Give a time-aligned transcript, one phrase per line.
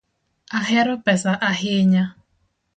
[0.59, 2.03] Ahero pesa ahinya